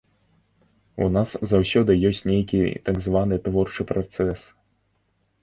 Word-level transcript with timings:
У 1.05 1.09
нас 1.17 1.29
заўсёды 1.51 1.97
ёсць 2.09 2.23
нейкі 2.31 2.59
так 2.89 2.97
званы 3.09 3.35
творчы 3.45 3.87
працэс. 3.93 4.39